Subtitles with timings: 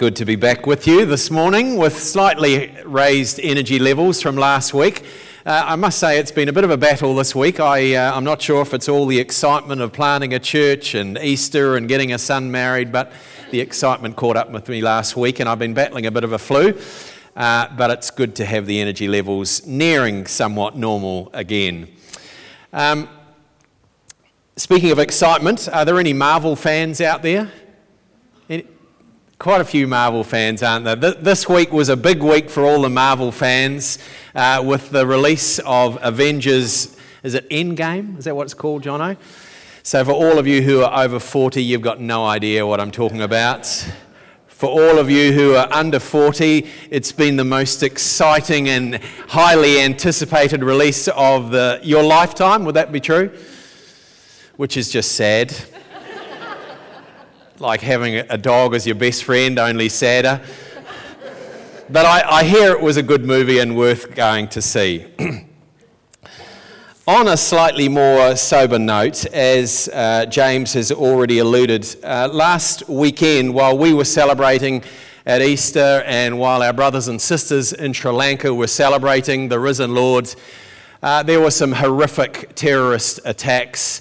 [0.00, 4.72] Good to be back with you this morning with slightly raised energy levels from last
[4.72, 5.04] week.
[5.44, 7.60] Uh, I must say it's been a bit of a battle this week.
[7.60, 11.18] I, uh, I'm not sure if it's all the excitement of planting a church and
[11.18, 13.12] Easter and getting a son married, but
[13.50, 16.32] the excitement caught up with me last week and I've been battling a bit of
[16.32, 16.80] a flu.
[17.36, 21.88] Uh, but it's good to have the energy levels nearing somewhat normal again.
[22.72, 23.06] Um,
[24.56, 27.52] speaking of excitement, are there any Marvel fans out there?
[29.40, 30.96] Quite a few Marvel fans, aren't there?
[30.96, 33.98] This week was a big week for all the Marvel fans
[34.34, 36.94] uh, with the release of Avengers.
[37.22, 38.18] Is it Endgame?
[38.18, 39.16] Is that what it's called, Jono?
[39.82, 42.90] So, for all of you who are over 40, you've got no idea what I'm
[42.90, 43.64] talking about.
[44.46, 49.80] For all of you who are under 40, it's been the most exciting and highly
[49.80, 52.66] anticipated release of the, your lifetime.
[52.66, 53.30] Would that be true?
[54.56, 55.56] Which is just sad
[57.60, 60.40] like having a dog as your best friend, only sadder.
[61.90, 65.06] but I, I hear it was a good movie and worth going to see.
[67.06, 73.52] On a slightly more sober note, as uh, James has already alluded, uh, last weekend
[73.52, 74.82] while we were celebrating
[75.26, 79.94] at Easter and while our brothers and sisters in Sri Lanka were celebrating the risen
[79.94, 80.34] Lord,
[81.02, 84.00] uh, there were some horrific terrorist attacks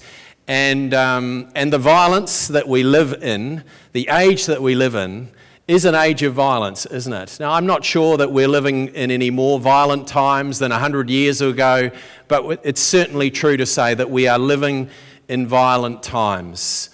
[0.49, 5.29] and, um, and the violence that we live in, the age that we live in,
[5.67, 7.37] is an age of violence, isn't it?
[7.39, 11.41] Now, I'm not sure that we're living in any more violent times than 100 years
[11.41, 11.91] ago,
[12.27, 14.89] but it's certainly true to say that we are living
[15.27, 16.89] in violent times.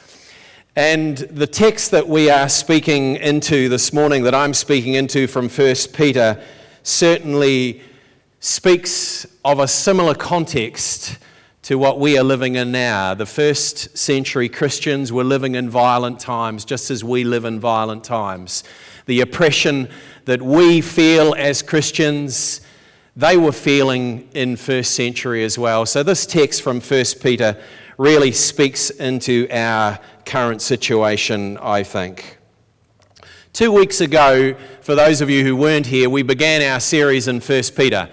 [0.76, 5.48] And the text that we are speaking into this morning, that I'm speaking into from
[5.48, 6.44] 1 Peter,
[6.84, 7.82] certainly
[8.42, 11.20] speaks of a similar context
[11.66, 13.16] to what we are living in now.
[13.16, 18.04] The first century Christians were living in violent times, just as we live in violent
[18.04, 18.64] times.
[19.08, 19.90] The oppression
[20.26, 22.62] that we feel as Christians,
[23.16, 25.88] they were feeling in first century as well.
[25.88, 27.60] So this text from 1 Peter
[27.98, 32.38] really speaks into our current situation, I think.
[33.54, 37.40] Two weeks ago, for those of you who weren't here, we began our series in
[37.40, 38.08] 1 Peter.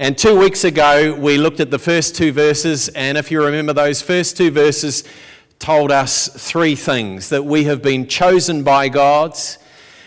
[0.00, 3.74] And two weeks ago, we looked at the first two verses, and if you remember,
[3.74, 5.04] those first two verses
[5.58, 9.38] told us three things that we have been chosen by God,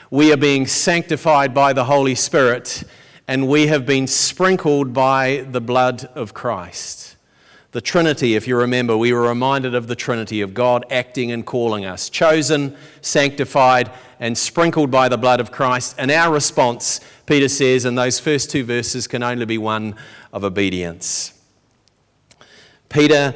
[0.09, 2.83] we are being sanctified by the Holy Spirit,
[3.27, 7.15] and we have been sprinkled by the blood of Christ.
[7.73, 11.45] The Trinity, if you remember, we were reminded of the Trinity of God acting and
[11.45, 15.93] calling us, chosen, sanctified, and sprinkled by the blood of Christ.
[15.99, 19.95] And our response Peter says and those first two verses can only be one
[20.31, 21.39] of obedience.
[22.89, 23.33] Peter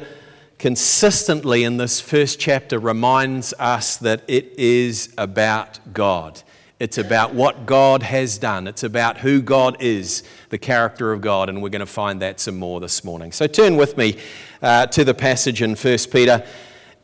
[0.58, 6.42] consistently in this first chapter reminds us that it is about God.
[6.80, 8.66] It's about what God has done.
[8.68, 12.38] It's about who God is, the character of God, and we're going to find that
[12.38, 13.32] some more this morning.
[13.32, 14.18] So turn with me
[14.62, 16.46] uh, to the passage in 1 Peter,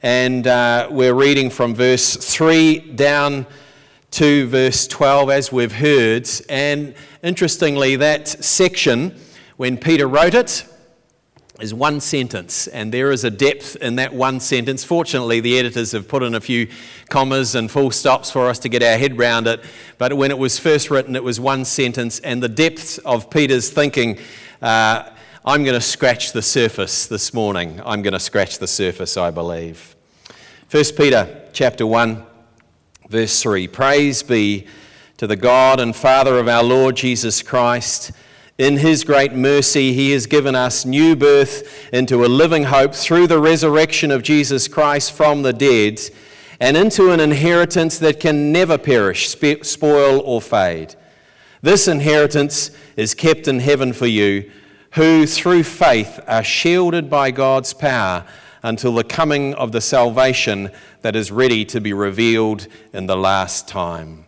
[0.03, 3.47] and uh, we're reading from verse 3 down
[4.15, 6.31] 2, verse 12, as we've heard.
[6.49, 6.95] And
[7.25, 9.19] interestingly, that section,
[9.57, 10.65] when Peter wrote it,
[11.59, 14.85] is one sentence, and there is a depth in that one sentence.
[14.85, 16.69] Fortunately, the editors have put in a few
[17.09, 19.65] commas and full stops for us to get our head round it.
[19.99, 23.71] But when it was first written, it was one sentence, and the depth of Peter's
[23.71, 24.21] thinking.
[24.63, 25.11] Uh,
[25.45, 27.81] I'm going to scratch the surface this morning.
[27.85, 29.97] I'm going to scratch the surface, I believe.
[30.71, 32.25] 1 Peter chapter 1
[33.09, 34.67] Verse 3 Praise be
[35.19, 38.13] to the God and Father of our Lord Jesus Christ.
[38.57, 43.27] In his great mercy, he has given us new birth into a living hope through
[43.27, 46.01] the resurrection of Jesus Christ from the dead
[46.61, 50.95] and into an inheritance that can never perish, spoil, or fade.
[51.63, 54.51] This inheritance is kept in heaven for you,
[54.93, 58.25] who through faith are shielded by God's power
[58.65, 60.71] until the coming of the salvation
[61.03, 64.25] that is ready to be revealed in the last time.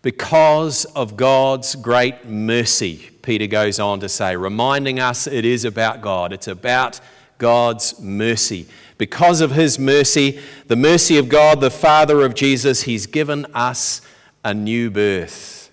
[0.00, 6.00] Because of God's great mercy, Peter goes on to say, reminding us it is about
[6.00, 6.32] God.
[6.32, 7.00] It's about
[7.38, 8.68] God's mercy.
[8.96, 10.38] Because of his mercy,
[10.68, 14.02] the mercy of God, the Father of Jesus, he's given us
[14.44, 15.70] a new birth.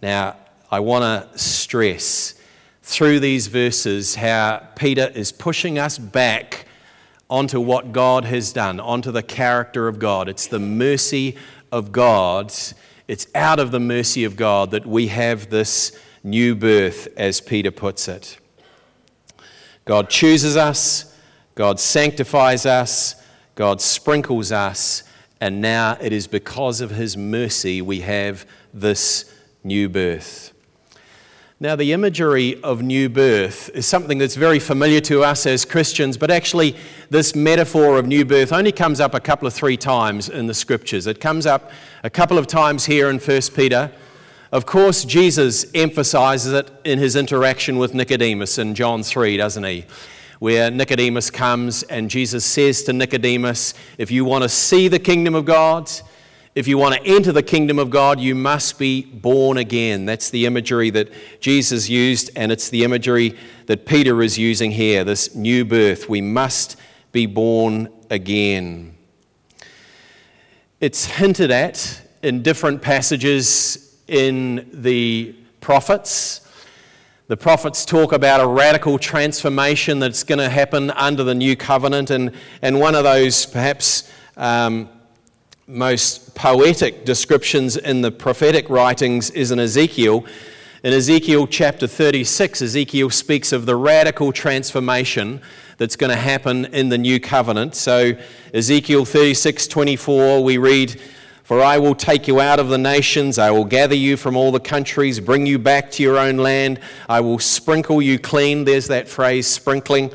[0.00, 0.36] Now,
[0.70, 2.34] I want to stress
[2.92, 6.66] through these verses how Peter is pushing us back
[7.30, 10.28] onto what God has done, onto the character of God.
[10.28, 11.36] It's the mercy
[11.72, 12.52] of God.
[13.08, 17.70] It's out of the mercy of God that we have this new birth, as Peter
[17.70, 18.36] puts it.
[19.86, 21.16] God chooses us,
[21.54, 23.16] God sanctifies us,
[23.54, 25.02] God sprinkles us,
[25.40, 29.34] and now it is because of his mercy we have this
[29.64, 30.51] new birth.
[31.62, 36.16] Now, the imagery of new birth is something that's very familiar to us as Christians,
[36.16, 36.74] but actually,
[37.08, 40.54] this metaphor of new birth only comes up a couple of three times in the
[40.54, 41.06] scriptures.
[41.06, 41.70] It comes up
[42.02, 43.92] a couple of times here in 1 Peter.
[44.50, 49.84] Of course, Jesus emphasizes it in his interaction with Nicodemus in John 3, doesn't he?
[50.40, 55.36] Where Nicodemus comes and Jesus says to Nicodemus, If you want to see the kingdom
[55.36, 55.88] of God,
[56.54, 60.04] if you want to enter the kingdom of God, you must be born again.
[60.04, 61.10] That's the imagery that
[61.40, 66.10] Jesus used, and it's the imagery that Peter is using here this new birth.
[66.10, 66.76] We must
[67.10, 68.94] be born again.
[70.78, 76.40] It's hinted at in different passages in the prophets.
[77.28, 82.10] The prophets talk about a radical transformation that's going to happen under the new covenant,
[82.10, 84.12] and, and one of those perhaps.
[84.36, 84.90] Um,
[85.66, 90.24] most poetic descriptions in the prophetic writings is in Ezekiel.
[90.82, 95.40] In Ezekiel chapter 36, Ezekiel speaks of the radical transformation
[95.78, 97.74] that's going to happen in the new covenant.
[97.74, 98.12] So,
[98.52, 101.00] Ezekiel 36 24, we read,
[101.44, 104.52] For I will take you out of the nations, I will gather you from all
[104.52, 108.64] the countries, bring you back to your own land, I will sprinkle you clean.
[108.64, 110.10] There's that phrase, sprinkling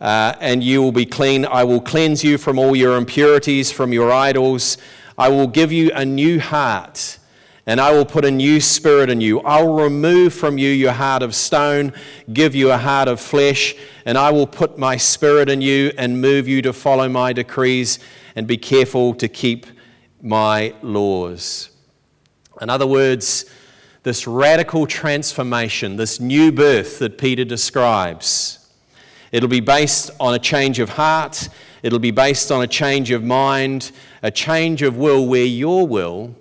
[0.00, 1.46] uh, and you will be clean.
[1.46, 4.76] I will cleanse you from all your impurities, from your idols.
[5.16, 7.18] I will give you a new heart,
[7.66, 9.40] and I will put a new spirit in you.
[9.40, 11.92] I will remove from you your heart of stone,
[12.32, 13.74] give you a heart of flesh,
[14.04, 17.98] and I will put my spirit in you and move you to follow my decrees
[18.34, 19.66] and be careful to keep
[20.20, 21.70] my laws.
[22.60, 23.44] In other words,
[24.02, 28.58] this radical transformation, this new birth that Peter describes,
[29.32, 31.48] It'll be based on a change of heart,
[31.84, 33.92] it'll be based on a change of mind,
[34.22, 36.34] a change of will where your will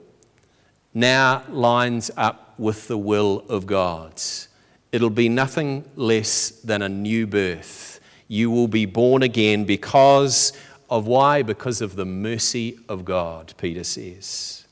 [0.94, 4.48] now lines up with the will of God's.
[4.94, 8.00] It'll be nothing less than a new birth.
[8.30, 10.54] You will be born again because
[10.90, 11.44] of why?
[11.44, 14.66] Because of the mercy of God, Peter says.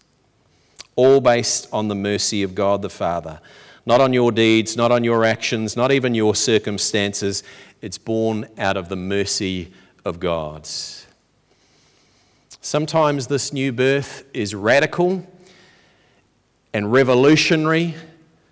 [0.96, 3.42] All based on the mercy of God the Father.
[3.86, 7.44] Not on your deeds, not on your actions, not even your circumstances.
[7.82, 9.74] It's born out of the mercy
[10.06, 10.68] of God.
[12.64, 15.26] Sometimes this new birth is radical
[16.74, 17.96] and revolutionary.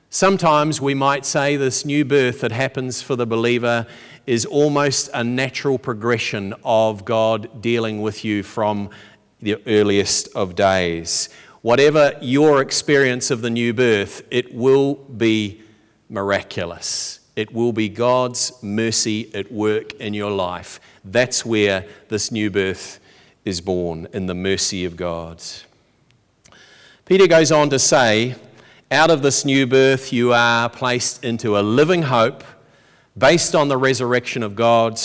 [0.09, 3.85] Sometimes we might say this new birth that happens for the believer
[4.25, 8.89] is almost a natural progression of God dealing with you from
[9.41, 11.29] the earliest of days.
[11.61, 15.61] Whatever your experience of the new birth, it will be
[16.09, 17.18] miraculous.
[17.39, 20.81] It will be God's mercy at work in your life.
[21.05, 22.99] That's where this new birth
[23.45, 25.41] is born, in the mercy of God.
[27.05, 28.35] Peter goes on to say,
[28.91, 32.43] out of this new birth, you are placed into a living hope
[33.17, 34.99] based on the resurrection of God,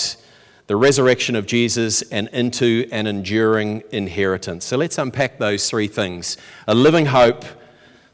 [0.67, 4.65] the resurrection of Jesus, and into an enduring inheritance.
[4.65, 6.35] So let's unpack those three things
[6.67, 7.45] a living hope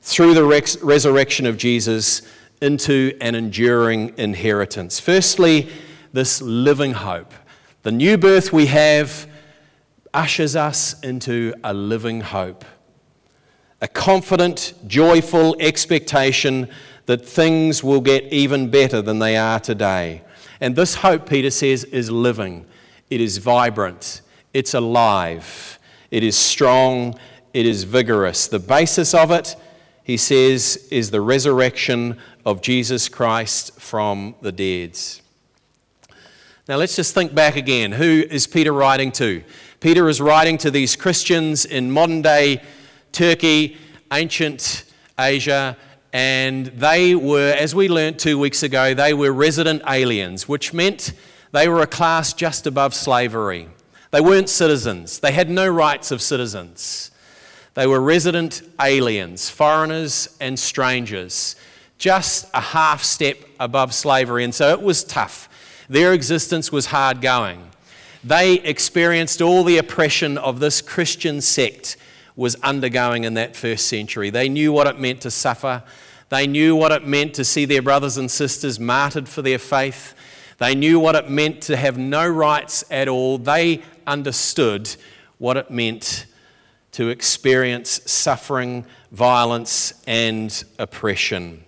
[0.03, 2.21] through the resurrection of Jesus
[2.61, 4.99] into an enduring inheritance.
[4.99, 5.69] Firstly,
[6.13, 7.33] this living hope.
[7.83, 9.27] The new birth we have
[10.13, 12.63] ushers us into a living hope,
[13.81, 16.69] a confident, joyful expectation
[17.07, 20.21] that things will get even better than they are today.
[20.59, 22.65] And this hope, Peter says, is living,
[23.09, 24.21] it is vibrant,
[24.53, 25.79] it's alive,
[26.11, 27.17] it is strong,
[27.53, 28.47] it is vigorous.
[28.47, 29.55] The basis of it,
[30.03, 34.97] he says, is the resurrection of Jesus Christ from the dead.
[36.67, 37.91] Now let's just think back again.
[37.91, 39.43] Who is Peter writing to?
[39.79, 42.61] Peter is writing to these Christians in modern day
[43.11, 43.77] Turkey,
[44.11, 44.85] ancient
[45.19, 45.77] Asia,
[46.13, 51.13] and they were, as we learnt two weeks ago, they were resident aliens, which meant
[51.51, 53.67] they were a class just above slavery.
[54.11, 57.10] They weren't citizens, they had no rights of citizens.
[57.73, 61.55] They were resident aliens, foreigners and strangers
[62.01, 65.47] just a half step above slavery, and so it was tough.
[65.87, 67.69] Their existence was hard going.
[68.23, 71.97] They experienced all the oppression of this Christian sect
[72.35, 74.31] was undergoing in that first century.
[74.31, 75.83] They knew what it meant to suffer.
[76.29, 80.15] They knew what it meant to see their brothers and sisters martyred for their faith.
[80.57, 83.37] They knew what it meant to have no rights at all.
[83.37, 84.95] They understood
[85.37, 86.25] what it meant
[86.93, 91.63] to experience suffering, violence, and oppression.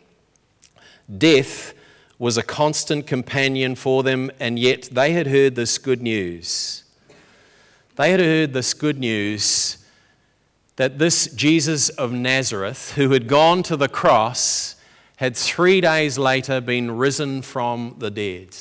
[1.18, 1.74] Death
[2.20, 6.84] was a constant companion for them, and yet they had heard this good news.
[7.96, 9.78] They had heard this good news
[10.76, 14.76] that this Jesus of Nazareth, who had gone to the cross,
[15.18, 18.56] had three days later been risen from the dead.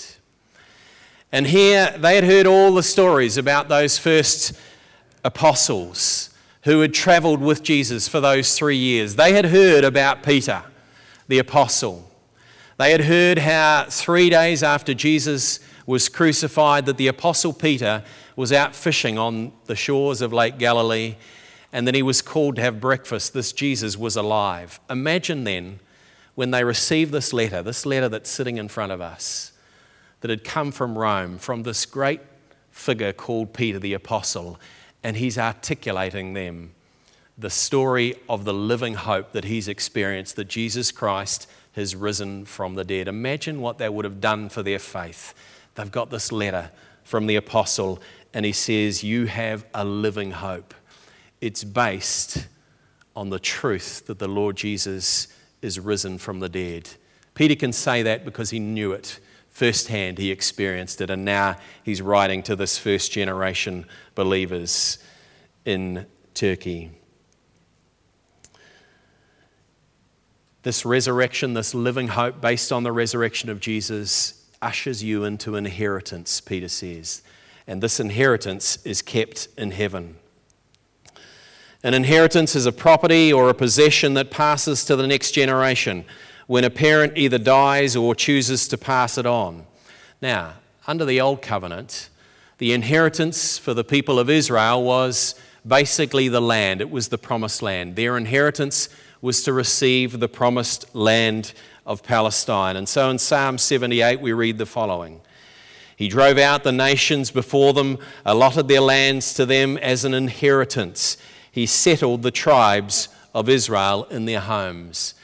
[1.30, 4.52] And here they had heard all the stories about those first
[5.24, 6.28] apostles
[6.62, 9.16] who had traveled with Jesus for those three years.
[9.16, 10.62] They had heard about Peter,
[11.28, 12.10] the apostle.
[12.78, 18.04] They had heard how three days after Jesus was crucified, that the apostle Peter
[18.36, 21.16] was out fishing on the shores of Lake Galilee
[21.72, 23.32] and then he was called to have breakfast.
[23.32, 24.78] This Jesus was alive.
[24.90, 25.80] Imagine then
[26.34, 29.52] when they received this letter, this letter that's sitting in front of us,
[30.20, 32.20] that had come from Rome, from this great
[32.70, 34.60] figure called Peter the Apostle,
[35.02, 36.72] and he's articulating them
[37.38, 42.74] the story of the living hope that he's experienced, that Jesus Christ has risen from
[42.74, 43.08] the dead.
[43.08, 45.34] Imagine what that would have done for their faith.
[45.74, 46.70] They've got this letter
[47.02, 48.00] from the apostle,
[48.34, 50.74] and he says, You have a living hope
[51.42, 52.46] it's based
[53.16, 55.26] on the truth that the Lord Jesus
[55.60, 56.88] is risen from the dead.
[57.34, 59.18] Peter can say that because he knew it
[59.52, 64.98] firsthand, he experienced it, and now he's writing to this first generation believers
[65.64, 66.90] in Turkey.
[70.62, 76.40] This resurrection, this living hope based on the resurrection of Jesus, ushers you into inheritance,
[76.40, 77.22] Peter says.
[77.66, 80.16] And this inheritance is kept in heaven.
[81.82, 86.04] An inheritance is a property or a possession that passes to the next generation
[86.52, 89.64] when a parent either dies or chooses to pass it on.
[90.20, 90.52] Now,
[90.86, 92.10] under the Old Covenant,
[92.58, 95.34] the inheritance for the people of Israel was
[95.66, 97.96] basically the land, it was the promised land.
[97.96, 98.90] Their inheritance
[99.22, 101.54] was to receive the promised land
[101.86, 102.76] of Palestine.
[102.76, 105.22] And so in Psalm 78, we read the following
[105.96, 111.16] He drove out the nations before them, allotted their lands to them as an inheritance
[111.50, 115.14] he settled the tribes of Israel in their homes.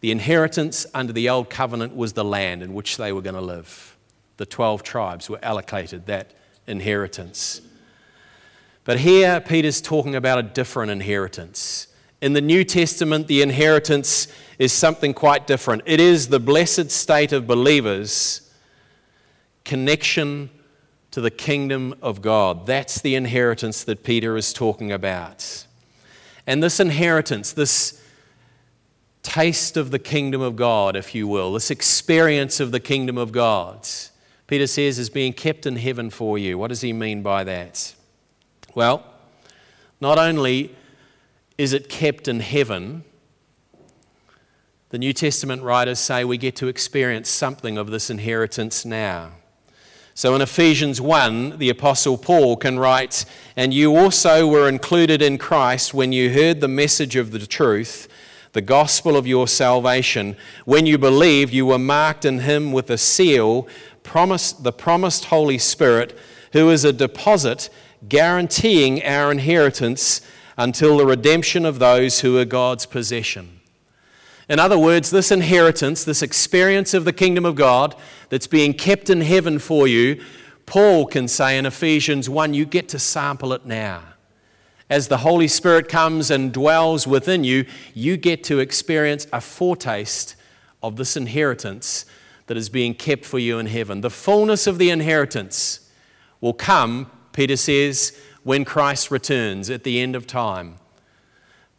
[0.00, 3.40] The inheritance under the old covenant was the land in which they were going to
[3.40, 3.96] live.
[4.36, 6.32] The 12 tribes were allocated that
[6.66, 7.62] inheritance.
[8.84, 11.88] But here, Peter's talking about a different inheritance.
[12.20, 15.82] In the New Testament, the inheritance is something quite different.
[15.86, 18.50] It is the blessed state of believers'
[19.64, 20.50] connection
[21.10, 22.66] to the kingdom of God.
[22.66, 25.66] That's the inheritance that Peter is talking about.
[26.46, 28.02] And this inheritance, this
[29.26, 33.32] taste of the kingdom of God, if you will, this experience of the kingdom of
[33.32, 33.84] God,
[34.46, 36.56] Peter says is being kept in heaven for you.
[36.56, 37.96] What does he mean by that?
[38.76, 39.04] Well,
[40.00, 40.76] not only
[41.58, 43.02] is it kept in heaven,
[44.90, 49.32] the New Testament writers say we get to experience something of this inheritance now.
[50.14, 53.24] So in Ephesians 1, the Apostle Paul can write,
[53.56, 58.08] And you also were included in Christ when you heard the message of the truth,
[58.56, 60.34] the gospel of your salvation.
[60.64, 63.68] When you believed, you were marked in him with a seal,
[64.02, 66.18] promised, the promised Holy Spirit,
[66.54, 67.68] who is a deposit
[68.08, 70.22] guaranteeing our inheritance
[70.56, 73.60] until the redemption of those who are God's possession.
[74.48, 77.94] In other words, this inheritance, this experience of the kingdom of God
[78.30, 80.24] that's being kept in heaven for you,
[80.64, 84.15] Paul can say in Ephesians 1 you get to sample it now.
[84.88, 90.36] As the Holy Spirit comes and dwells within you, you get to experience a foretaste
[90.82, 92.06] of this inheritance
[92.46, 94.00] that is being kept for you in heaven.
[94.00, 95.90] The fullness of the inheritance
[96.40, 100.76] will come, Peter says, when Christ returns at the end of time.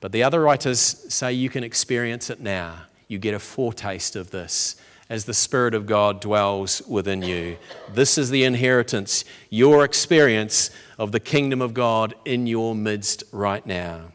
[0.01, 2.83] But the other writers say you can experience it now.
[3.07, 4.75] You get a foretaste of this
[5.09, 7.57] as the Spirit of God dwells within you.
[7.93, 13.65] This is the inheritance, your experience of the kingdom of God in your midst right
[13.65, 14.11] now.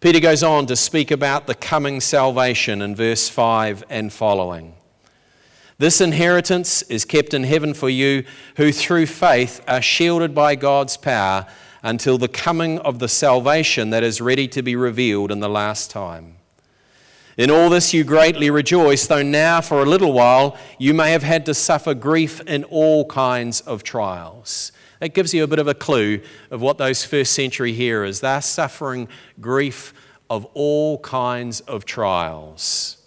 [0.00, 4.74] Peter goes on to speak about the coming salvation in verse 5 and following.
[5.78, 8.24] This inheritance is kept in heaven for you,
[8.56, 11.46] who through faith are shielded by God's power
[11.82, 15.90] until the coming of the salvation that is ready to be revealed in the last
[15.90, 16.36] time.
[17.38, 21.22] In all this you greatly rejoice, though now for a little while you may have
[21.22, 24.70] had to suffer grief in all kinds of trials.
[25.00, 26.20] That gives you a bit of a clue
[26.50, 29.08] of what those first century hearers, they're suffering
[29.40, 29.94] grief
[30.28, 32.98] of all kinds of trials.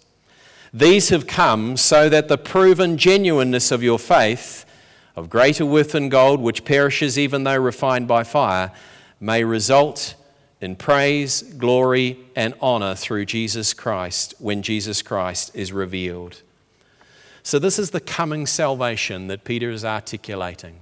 [0.74, 4.66] These have come so that the proven genuineness of your faith,
[5.14, 8.72] of greater worth than gold, which perishes even though refined by fire,
[9.20, 10.16] may result
[10.60, 16.42] in praise, glory, and honor through Jesus Christ when Jesus Christ is revealed.
[17.42, 20.80] So, this is the coming salvation that Peter is articulating.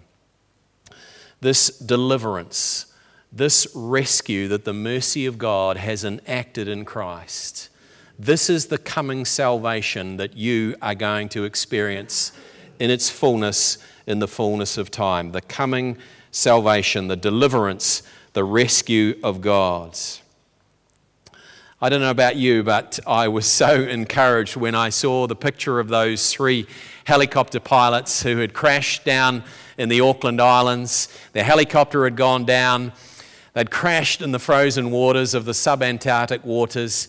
[1.41, 2.87] This deliverance,
[3.31, 7.69] this rescue that the mercy of God has enacted in Christ.
[8.19, 12.33] This is the coming salvation that you are going to experience
[12.79, 13.77] in its fullness,
[14.07, 15.33] in the fullness of time.
[15.33, 15.99] The coming
[16.31, 18.03] salvation, the deliverance,
[18.35, 19.99] the rescue of God.
[21.81, 25.81] I don't know about you, but I was so encouraged when I saw the picture
[25.81, 26.67] of those three
[27.05, 29.43] helicopter pilots who had crashed down
[29.77, 31.09] in the Auckland Islands.
[31.33, 32.93] Their helicopter had gone down
[33.55, 37.07] They'd crashed in the frozen waters of the subantarctic waters.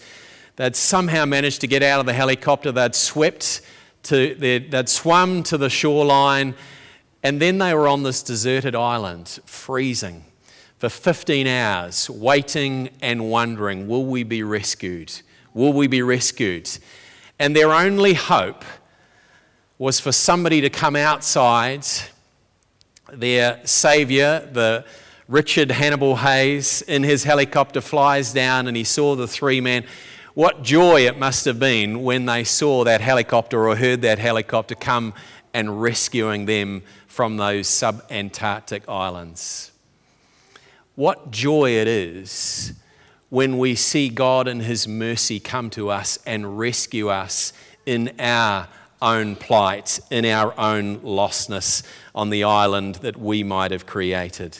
[0.55, 2.72] They'd somehow managed to get out of the helicopter.
[2.72, 3.62] They'd swept
[4.03, 6.53] to, they'd swum to the shoreline,
[7.24, 10.24] and then they were on this deserted island, freezing
[10.77, 15.22] for 15 hours, waiting and wondering, will we be rescued?
[15.53, 16.70] Will we be rescued?
[17.39, 18.63] And their only hope
[19.77, 21.86] was for somebody to come outside,
[23.12, 24.86] their savior, the
[25.27, 29.86] Richard Hannibal Hayes, in his helicopter flies down and he saw the three men.
[30.34, 34.75] What joy it must have been when they saw that helicopter or heard that helicopter
[34.75, 35.13] come
[35.53, 39.72] and rescuing them from those subantarctic islands.
[40.95, 42.73] What joy it is
[43.29, 47.51] when we see God in His mercy come to us and rescue us
[47.85, 48.69] in our
[49.01, 51.83] own plight, in our own lostness
[52.13, 54.57] on the island that we might have created.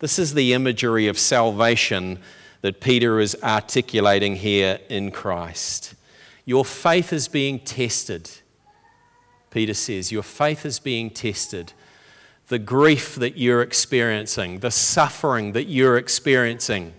[0.00, 2.18] This is the imagery of salvation
[2.62, 5.94] that Peter is articulating here in Christ.
[6.44, 8.28] Your faith is being tested.
[9.50, 11.72] Peter says, Your faith is being tested.
[12.48, 16.94] The grief that you're experiencing, the suffering that you're experiencing,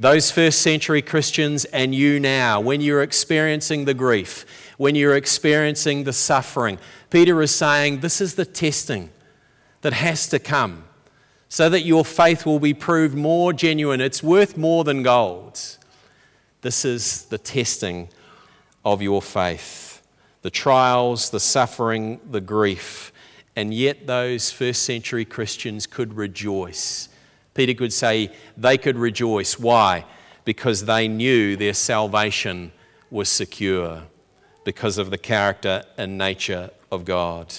[0.00, 4.44] those first century Christians and you now, when you're experiencing the grief,
[4.76, 6.78] when you're experiencing the suffering,
[7.10, 9.10] Peter is saying, This is the testing
[9.80, 10.84] that has to come
[11.48, 14.00] so that your faith will be proved more genuine.
[14.00, 15.58] It's worth more than gold.
[16.60, 18.08] This is the testing
[18.84, 19.86] of your faith
[20.42, 23.12] the trials, the suffering, the grief.
[23.58, 27.08] And yet, those first century Christians could rejoice.
[27.54, 29.58] Peter could say they could rejoice.
[29.58, 30.04] Why?
[30.44, 32.70] Because they knew their salvation
[33.10, 34.04] was secure
[34.64, 37.52] because of the character and nature of God.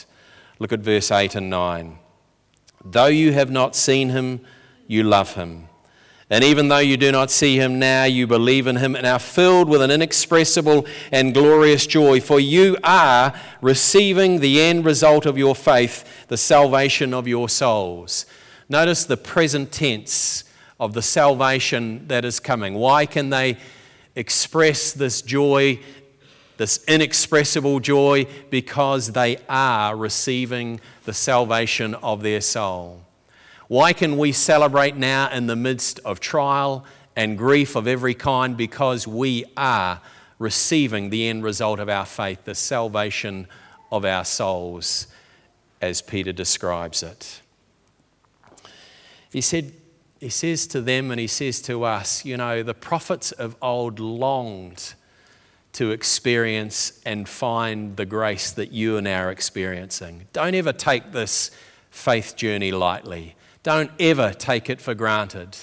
[0.57, 1.99] Look at verse 8 and 9.
[2.85, 4.39] Though you have not seen him,
[4.87, 5.67] you love him.
[6.29, 9.19] And even though you do not see him now, you believe in him and are
[9.19, 15.37] filled with an inexpressible and glorious joy, for you are receiving the end result of
[15.37, 18.27] your faith, the salvation of your souls.
[18.67, 20.43] Notice the present tense
[20.79, 22.75] of the salvation that is coming.
[22.75, 23.57] Why can they
[24.15, 25.79] express this joy
[26.59, 33.01] this inexpressible joy because they are receiving the salvation of their soul.
[33.69, 38.57] Why can we celebrate now in the midst of trial and grief of every kind?
[38.57, 40.01] Because we are
[40.39, 43.47] receiving the end result of our faith, the salvation
[43.91, 45.05] of our souls,
[45.81, 47.41] as Peter describes it.
[49.31, 49.71] He said,
[50.19, 53.99] he says to them and he says to us, you know, the prophets of old
[53.99, 54.95] longed
[55.73, 60.25] to experience and find the grace that you and I are experiencing.
[60.33, 61.51] Don't ever take this
[61.91, 63.35] faith journey lightly.
[63.63, 65.57] Don't ever take it for granted.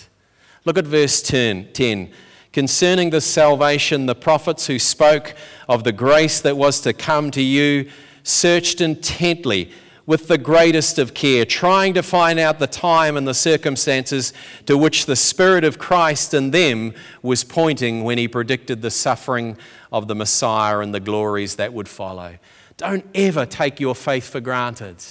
[0.64, 1.72] Look at verse 10.
[1.72, 2.10] 10.
[2.52, 5.34] Concerning the salvation, the prophets who spoke
[5.68, 7.88] of the grace that was to come to you
[8.22, 9.70] searched intently
[10.06, 14.32] with the greatest of care, trying to find out the time and the circumstances
[14.64, 19.58] to which the Spirit of Christ in them was pointing when he predicted the suffering
[19.90, 22.36] of the Messiah and the glories that would follow.
[22.76, 25.04] Don't ever take your faith for granted.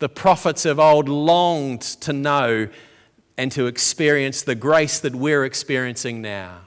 [0.00, 2.68] The prophets of old longed to know
[3.38, 6.62] and to experience the grace that we're experiencing now.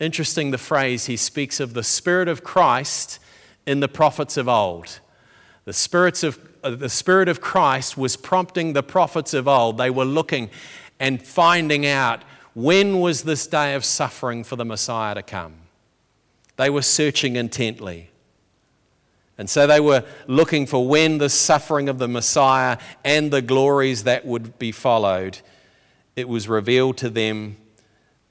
[0.00, 3.18] Interesting the phrase he speaks of the Spirit of Christ
[3.66, 5.00] in the prophets of old.
[5.64, 9.78] The, spirits of, uh, the Spirit of Christ was prompting the prophets of old.
[9.78, 10.50] They were looking
[11.00, 12.22] and finding out
[12.54, 15.54] when was this day of suffering for the Messiah to come.
[16.56, 18.10] They were searching intently.
[19.38, 24.04] And so they were looking for when the suffering of the Messiah and the glories
[24.04, 25.38] that would be followed,
[26.14, 27.56] it was revealed to them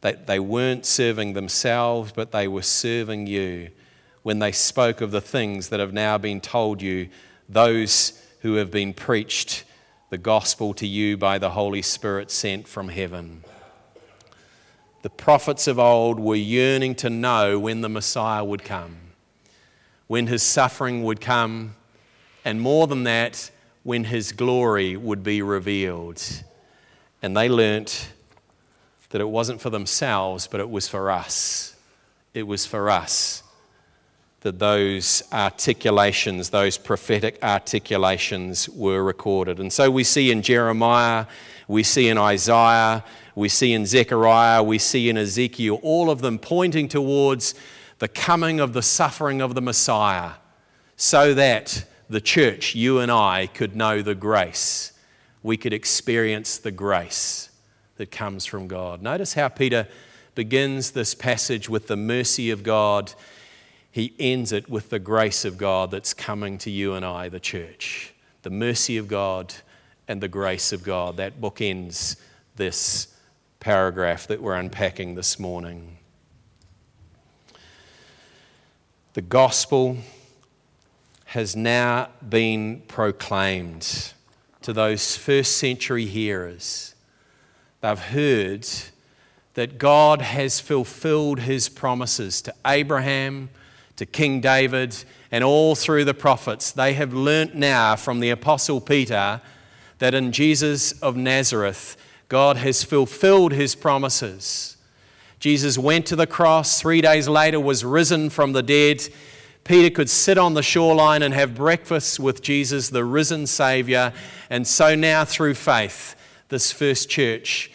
[0.02, 3.70] that they weren't serving themselves, but they were serving you
[4.24, 7.08] when they spoke of the things that have now been told you,
[7.48, 9.64] those who have been preached
[10.10, 13.44] the gospel to you by the Holy Spirit sent from heaven.
[15.02, 18.98] The prophets of old were yearning to know when the Messiah would come,
[20.08, 21.76] when his suffering would come,
[22.44, 23.50] and more than that,
[23.84, 26.22] when his glory would be revealed.
[27.22, 28.10] And they learnt
[29.10, 31.76] that it wasn't for themselves, but it was for us.
[32.34, 33.44] It was for us
[34.46, 39.60] that those articulations, those prophetic articulations were recorded.
[39.60, 41.26] And so we see in Jeremiah,
[41.68, 46.38] we see in Isaiah, we see in Zechariah, we see in Ezekiel, all of them
[46.38, 47.56] pointing towards
[48.00, 50.32] the coming of the suffering of the Messiah,
[50.98, 54.92] so that the church, you and I, could know the grace.
[55.44, 57.50] We could experience the grace
[57.98, 59.02] that comes from God.
[59.02, 59.88] Notice how Peter
[60.34, 63.14] begins this passage with the mercy of God
[63.96, 67.40] he ends it with the grace of God that's coming to you and I, the
[67.40, 68.14] church.
[68.42, 69.54] The mercy of God
[70.06, 71.16] and the grace of God.
[71.16, 72.18] That book ends
[72.58, 73.16] this
[73.62, 76.00] paragraph that we're unpacking this morning.
[79.16, 79.96] The gospel
[81.24, 84.12] has now been proclaimed
[84.62, 86.96] to those first century hearers.
[87.80, 88.68] They've heard
[89.54, 93.50] that God has fulfilled his promises to Abraham
[93.96, 94.94] to King David,
[95.32, 96.74] and all through the prophets.
[96.74, 99.40] They have learnt now from the Apostle Peter
[100.00, 101.96] that in Jesus of Nazareth,
[102.28, 104.75] God has fulfilled his promises.
[105.40, 109.08] Jesus went to the cross, three days later, was risen from the dead.
[109.64, 114.14] Peter could sit on the shoreline and have breakfast with Jesus, the risen Savior.
[114.50, 116.16] And so now, through faith,
[116.50, 117.72] this first church,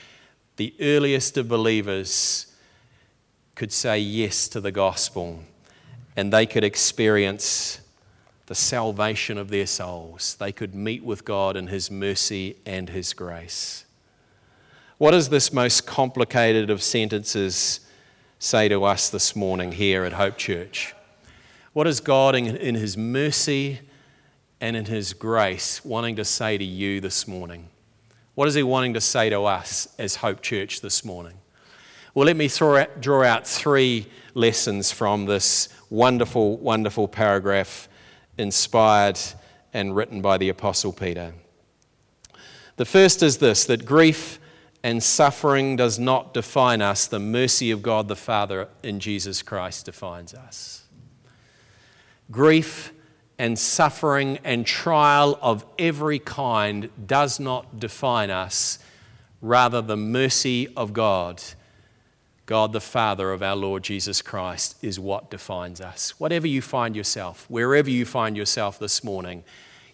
[0.56, 2.46] the earliest of believers,
[3.54, 5.40] could say yes to the gospel
[6.16, 7.80] and they could experience
[8.46, 10.36] the salvation of their souls.
[10.38, 13.84] They could meet with God in His mercy and His grace.
[15.00, 17.80] What does this most complicated of sentences
[18.38, 20.94] say to us this morning here at Hope Church?
[21.72, 23.80] What is God in, in His mercy
[24.60, 27.70] and in His grace wanting to say to you this morning?
[28.34, 31.38] What is He wanting to say to us as Hope Church this morning?
[32.12, 37.88] Well, let me out, draw out three lessons from this wonderful, wonderful paragraph
[38.36, 39.18] inspired
[39.72, 41.32] and written by the Apostle Peter.
[42.76, 44.39] The first is this that grief
[44.82, 49.84] and suffering does not define us, the mercy of God the Father in Jesus Christ
[49.84, 50.84] defines us.
[52.30, 52.92] Grief
[53.38, 58.78] and suffering and trial of every kind does not define us,
[59.40, 61.42] rather, the mercy of God
[62.50, 66.18] God the Father of our Lord Jesus Christ is what defines us.
[66.18, 69.44] Whatever you find yourself, wherever you find yourself this morning,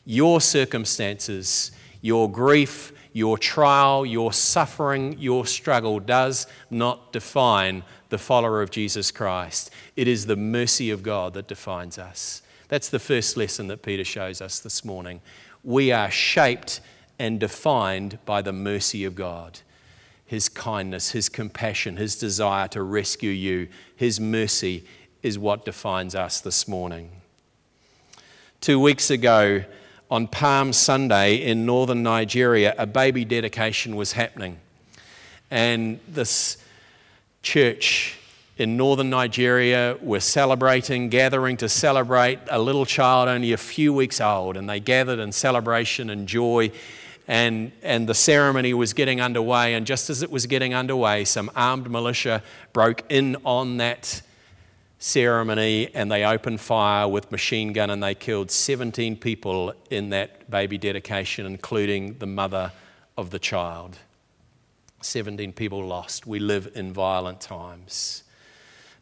[0.07, 1.71] your circumstances,
[2.01, 9.11] your grief, your trial, your suffering, your struggle does not define the follower of Jesus
[9.11, 9.71] Christ.
[9.97, 12.43] It is the mercy of God that defines us.
[12.69, 15.23] That's the first lesson that Peter shows us this morning.
[15.65, 16.83] We are shaped
[17.19, 19.61] and defined by the mercy of God.
[20.27, 24.85] His kindness, His compassion, His desire to rescue you, His mercy
[25.23, 27.11] is what defines us this morning.
[28.61, 29.65] Two weeks ago,
[30.11, 34.59] on Palm Sunday in northern Nigeria, a baby dedication was happening.
[35.51, 36.59] And this
[37.43, 38.19] church
[38.57, 44.21] in northern Nigeria were celebrating, gathering to celebrate a little child only a few weeks
[44.21, 44.57] old.
[44.57, 46.71] And they gathered in celebration and joy
[47.29, 49.75] and, and the ceremony was getting underway.
[49.75, 52.43] And just as it was getting underway, some armed militia
[52.73, 54.23] broke in on that
[55.07, 60.51] ceremony and they opened fire with machine gun and they killed 17 people in that
[60.51, 62.73] baby dedication, including the mother
[63.17, 63.99] of the child.
[65.03, 66.27] 17 people lost.
[66.27, 68.25] We live in violent times.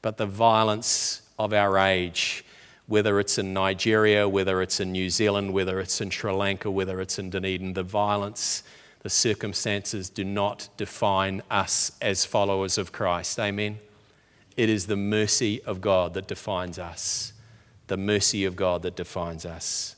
[0.02, 2.44] But the violence of our age
[2.86, 7.00] whether it's in Nigeria, whether it's in New Zealand, whether it's in Sri Lanka, whether
[7.00, 8.62] it's in Dunedin, the violence,
[9.00, 13.38] the circumstances do not define us as followers of Christ.
[13.38, 13.78] Amen.
[14.56, 17.32] It is the mercy of God that defines us.
[17.86, 19.96] The mercy of God that defines us.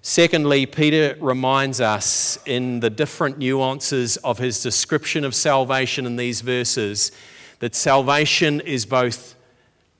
[0.00, 6.40] Secondly, Peter reminds us in the different nuances of his description of salvation in these
[6.40, 7.12] verses
[7.60, 9.36] that salvation is both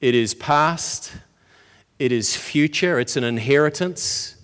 [0.01, 1.13] it is past
[2.03, 4.35] it is future, it's an inheritance.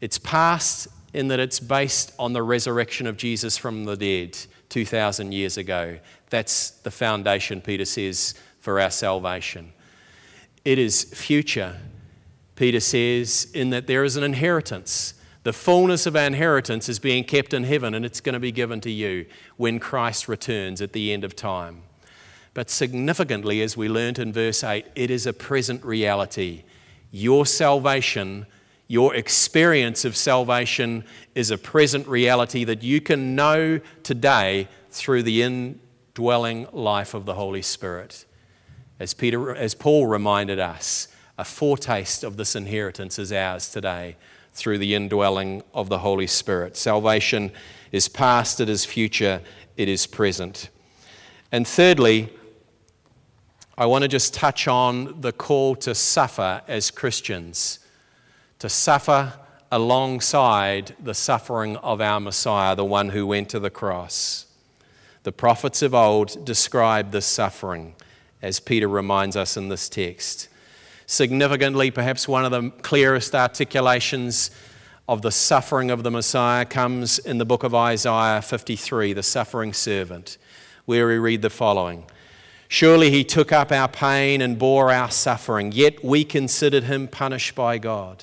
[0.00, 4.36] It's past in that it's based on the resurrection of Jesus from the dead
[4.72, 5.98] 2,000 years ago.
[6.30, 9.74] That's the foundation, Peter says, for our salvation.
[10.64, 11.76] It is future,
[12.56, 15.12] Peter says, in that there is an inheritance.
[15.42, 18.50] The fullness of our inheritance is being kept in heaven and it's going to be
[18.50, 19.26] given to you
[19.58, 21.82] when Christ returns at the end of time.
[22.54, 26.62] But significantly, as we learnt in verse 8, it is a present reality.
[27.10, 28.46] Your salvation,
[28.92, 35.42] Your experience of salvation is a present reality that you can know today through the
[35.42, 38.26] indwelling life of the Holy Spirit.
[39.00, 44.16] As, Peter, as Paul reminded us, a foretaste of this inheritance is ours today
[44.52, 46.76] through the indwelling of the Holy Spirit.
[46.76, 47.50] Salvation
[47.92, 49.40] is past, it is future,
[49.78, 50.68] it is present.
[51.50, 52.28] And thirdly,
[53.78, 57.78] I want to just touch on the call to suffer as Christians,
[58.62, 59.32] to suffer
[59.72, 64.46] alongside the suffering of our Messiah, the one who went to the cross.
[65.24, 67.96] The prophets of old described this suffering,
[68.40, 70.46] as Peter reminds us in this text.
[71.06, 74.52] Significantly, perhaps one of the clearest articulations
[75.08, 79.72] of the suffering of the Messiah comes in the book of Isaiah 53, the suffering
[79.72, 80.38] servant
[80.84, 82.04] where we read the following
[82.68, 87.56] Surely he took up our pain and bore our suffering, yet we considered him punished
[87.56, 88.22] by God,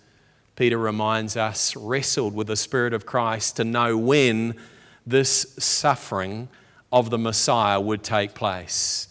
[0.55, 4.55] Peter reminds us, wrestled with the Spirit of Christ to know when
[5.05, 6.49] this suffering
[6.91, 9.07] of the Messiah would take place.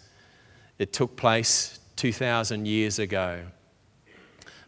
[0.78, 3.42] It took place 2,000 years ago.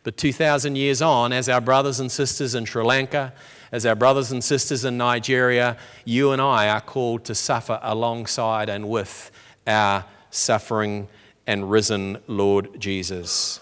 [0.05, 3.33] But 2,000 years on, as our brothers and sisters in Sri Lanka,
[3.71, 8.69] as our brothers and sisters in Nigeria, you and I are called to suffer alongside
[8.69, 9.31] and with
[9.67, 11.09] our suffering
[11.47, 13.61] and risen Lord Jesus.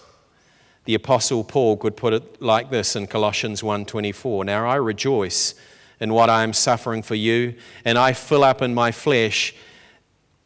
[0.85, 4.43] The apostle Paul could put it like this in Colossians 1:24.
[4.45, 5.53] Now I rejoice
[5.99, 9.53] in what I am suffering for you, and I fill up in my flesh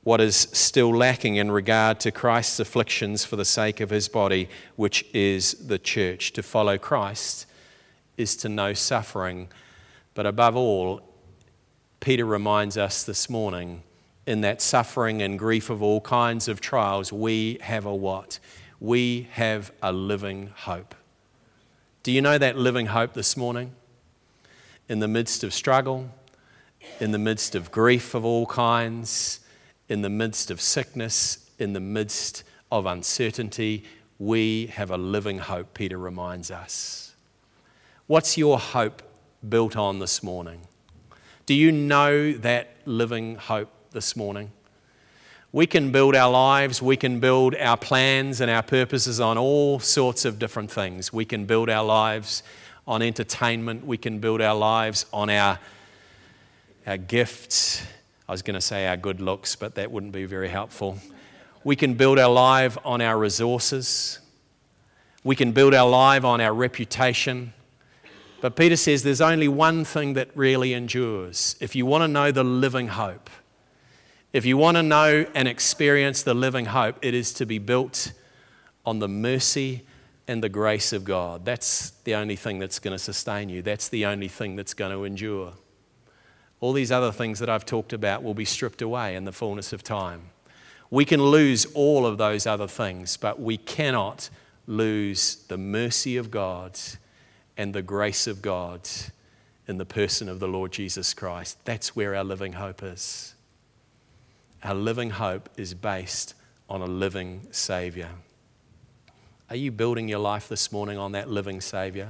[0.04, 4.50] what is still lacking in regard to Christ's afflictions for the sake of his body,
[4.76, 6.32] which is the church.
[6.34, 7.48] To follow Christ
[8.18, 9.48] is to know suffering.
[10.14, 11.02] But above all,
[12.02, 13.82] Peter reminds us this morning
[14.28, 18.40] in that suffering and grief of all kinds of trials, we have a what?
[18.80, 20.96] We have a living hope.
[22.04, 23.72] Do you know that living hope this morning?
[24.88, 26.10] In the midst of struggle,
[27.00, 29.40] in the midst of grief of all kinds,
[29.90, 33.84] in the midst of sickness, in the midst of uncertainty,
[34.20, 37.16] we have a living hope, Peter reminds us.
[38.08, 39.02] What's your hope
[39.48, 40.62] built on this morning?
[41.46, 44.52] Do you know that living hope this morning?
[45.56, 49.80] We can build our lives, we can build our plans and our purposes on all
[49.80, 51.14] sorts of different things.
[51.14, 52.44] We can build our lives
[52.86, 55.58] on entertainment, we can build our lives on our,
[56.86, 57.82] our gifts
[58.28, 60.98] I was going to say our good looks, but that wouldn't be very helpful.
[61.64, 64.20] We can build our life on our resources.
[65.24, 67.54] We can build our life on our reputation.
[68.42, 71.56] But Peter says there's only one thing that really endures.
[71.60, 73.30] If you want to know the living hope,
[74.36, 78.12] if you want to know and experience the living hope, it is to be built
[78.86, 79.86] on the mercy
[80.28, 81.46] and the grace of God.
[81.46, 83.62] That's the only thing that's going to sustain you.
[83.62, 85.54] That's the only thing that's going to endure.
[86.60, 89.72] All these other things that I've talked about will be stripped away in the fullness
[89.72, 90.24] of time.
[90.90, 94.30] We can lose all of those other things, but we cannot
[94.68, 96.78] lose the mercy of God
[97.56, 98.82] and the grace of God
[99.66, 101.58] in the person of the Lord Jesus Christ.
[101.64, 103.35] That's where our living hope is.
[104.66, 106.34] Our living hope is based
[106.68, 108.10] on a living Savior.
[109.50, 112.10] Are you building your life this morning on that living Savior?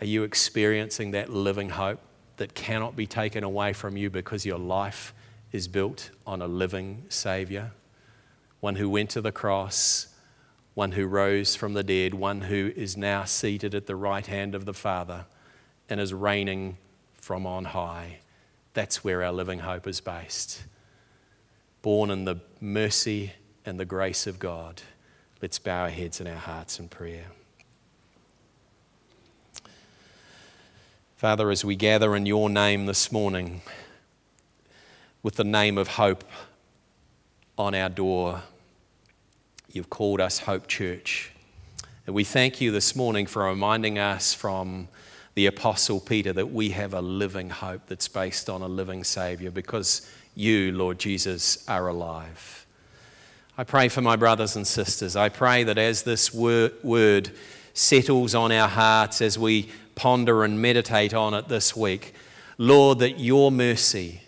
[0.00, 1.98] Are you experiencing that living hope?
[2.36, 5.14] that cannot be taken away from you because your life
[5.52, 7.72] is built on a living Savior,
[8.60, 10.08] one who went to the cross,
[10.74, 14.54] one who rose from the dead, one who is now seated at the right hand
[14.54, 15.26] of the Father
[15.88, 16.76] and is reigning
[17.16, 18.18] from on high.
[18.74, 20.64] That's where our living hope is based.
[21.80, 23.32] Born in the mercy
[23.64, 24.82] and the grace of God.
[25.40, 27.26] Let's bow our heads and our hearts in prayer.
[31.16, 33.62] Father, as we gather in your name this morning
[35.22, 36.24] with the name of hope
[37.56, 38.42] on our door,
[39.72, 41.30] you've called us Hope Church.
[42.06, 44.88] And we thank you this morning for reminding us from
[45.34, 49.50] the Apostle Peter that we have a living hope that's based on a living Savior
[49.50, 52.66] because you, Lord Jesus, are alive.
[53.56, 55.16] I pray for my brothers and sisters.
[55.16, 57.30] I pray that as this word
[57.72, 62.14] settles on our hearts as we ponder and meditate on it this week.
[62.58, 64.22] Lord, that your mercy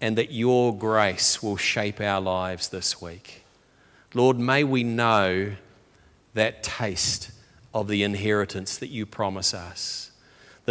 [0.00, 3.44] and that your grace will shape our lives this week.
[4.14, 5.52] Lord, may we know
[6.34, 7.30] that taste
[7.74, 10.09] of the inheritance that you promise us.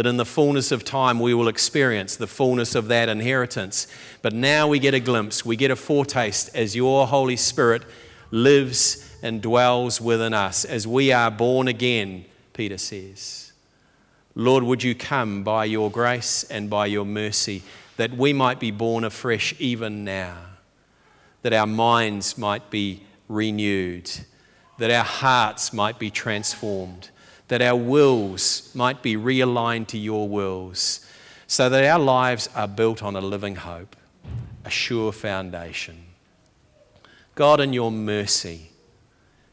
[0.00, 3.86] That in the fullness of time we will experience the fullness of that inheritance.
[4.22, 7.82] But now we get a glimpse, we get a foretaste as your Holy Spirit
[8.30, 13.52] lives and dwells within us, as we are born again, Peter says.
[14.34, 17.62] Lord, would you come by your grace and by your mercy
[17.98, 20.38] that we might be born afresh even now,
[21.42, 24.10] that our minds might be renewed,
[24.78, 27.10] that our hearts might be transformed,
[27.50, 31.04] that our wills might be realigned to your wills,
[31.48, 33.96] so that our lives are built on a living hope,
[34.64, 35.96] a sure foundation.
[37.34, 38.70] God, in your mercy,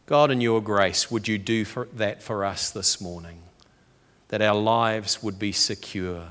[0.06, 3.42] God, in your grace, would you do for that for us this morning?
[4.28, 6.28] That our lives would be secure,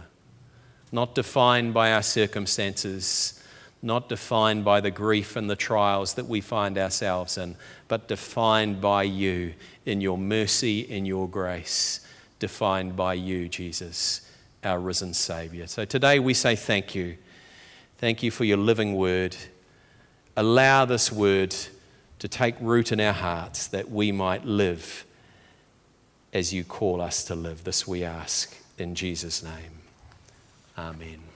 [0.92, 3.42] not defined by our circumstances,
[3.82, 7.56] not defined by the grief and the trials that we find ourselves in,
[7.88, 12.00] but defined by you in your mercy, in your grace,
[12.38, 14.28] defined by you, Jesus,
[14.64, 15.66] our risen Savior.
[15.66, 17.16] So today we say thank you.
[17.98, 19.36] Thank you for your living word.
[20.36, 21.54] Allow this word
[22.18, 25.04] to take root in our hearts that we might live
[26.32, 27.64] as you call us to live.
[27.64, 29.80] This we ask in Jesus' name.
[30.76, 31.20] Amen.